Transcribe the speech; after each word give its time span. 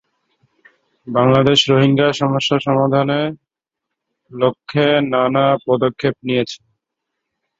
বাংলাদেশ 1.07 1.59
রোহিঙ্গা 1.69 2.07
সমস্যা 2.13 2.57
সমাধানের 2.59 3.27
লক্ষ্যে 4.31 4.85
নানা 5.13 5.45
পদক্ষেপ 5.67 6.15
নিয়েছে। 6.27 6.59